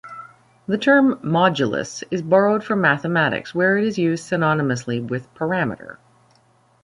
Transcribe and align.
The 0.65 0.79
term 0.79 1.17
"modulus" 1.17 2.03
is 2.09 2.23
borrowed 2.23 2.63
from 2.63 2.81
mathematics, 2.81 3.53
where 3.53 3.77
it 3.77 3.83
is 3.85 3.99
used 3.99 4.27
synonymously 4.27 4.99
with 5.07 5.31
"parameter". 5.35 5.97